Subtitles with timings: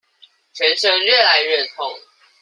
[0.53, 1.93] 全身越來越痛